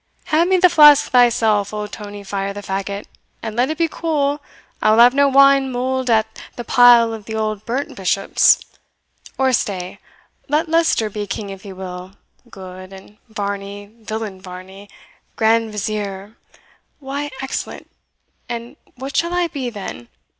Hand 0.33 0.49
me 0.49 0.57
the 0.57 0.67
flask 0.67 1.11
thyself, 1.11 1.71
old 1.71 1.91
Tony 1.91 2.23
Fire 2.23 2.53
the 2.53 2.63
Fagot 2.63 3.05
and 3.43 3.55
let 3.55 3.69
it 3.69 3.77
be 3.77 3.87
cool 3.87 4.41
I 4.81 4.89
will 4.89 4.97
have 4.97 5.13
no 5.13 5.27
wine 5.27 5.71
mulled 5.71 6.09
at 6.09 6.41
the 6.55 6.63
pile 6.63 7.13
of 7.13 7.25
the 7.25 7.35
old 7.35 7.67
burnt 7.67 7.95
bishops. 7.95 8.65
Or 9.37 9.53
stay, 9.53 9.99
let 10.49 10.67
Leicester 10.67 11.07
be 11.11 11.27
king 11.27 11.51
if 11.51 11.61
he 11.61 11.71
will 11.71 12.13
good 12.49 12.91
and 12.91 13.19
Varney, 13.29 13.91
villain 13.99 14.41
Varney, 14.41 14.89
grand 15.35 15.71
vizier 15.71 16.35
why, 16.99 17.29
excellent! 17.39 17.87
and 18.49 18.77
what 18.95 19.15
shall 19.15 19.35
I 19.35 19.49
be, 19.49 19.69
then? 19.69 20.07